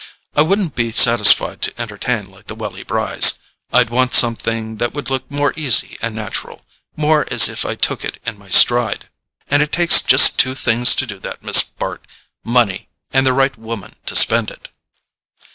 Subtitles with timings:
[0.35, 3.37] I wouldn't be satisfied to entertain like the Welly Brys;
[3.71, 8.03] I'd want something that would look more easy and natural, more as if I took
[8.03, 9.09] it in my stride.
[9.47, 12.03] And it takes just two things to do that, Miss Bart:
[12.43, 14.69] money, and the right woman to spend it."